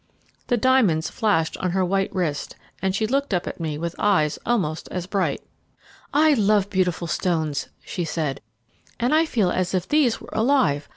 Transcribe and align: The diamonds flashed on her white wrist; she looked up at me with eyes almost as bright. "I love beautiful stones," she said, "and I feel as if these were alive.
The 0.47 0.57
diamonds 0.57 1.11
flashed 1.11 1.57
on 1.57 1.73
her 1.73 1.85
white 1.85 2.11
wrist; 2.11 2.55
she 2.89 3.05
looked 3.05 3.35
up 3.35 3.45
at 3.45 3.59
me 3.59 3.77
with 3.77 3.93
eyes 3.99 4.39
almost 4.47 4.87
as 4.89 5.05
bright. 5.05 5.43
"I 6.11 6.33
love 6.33 6.71
beautiful 6.71 7.05
stones," 7.05 7.67
she 7.85 8.03
said, 8.03 8.41
"and 8.99 9.13
I 9.13 9.27
feel 9.27 9.51
as 9.51 9.75
if 9.75 9.87
these 9.87 10.19
were 10.19 10.29
alive. 10.33 10.89